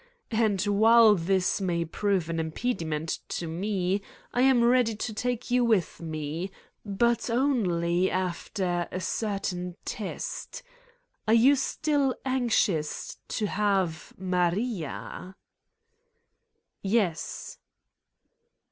[0.31, 4.01] And while this may prove an impediment to me,
[4.33, 6.49] I am ready to take you with me,
[6.83, 10.63] but only after a certain test.
[11.27, 14.11] Are you still anxious to have...
[14.17, 15.35] Maria!"
[16.81, 17.59] "Yes."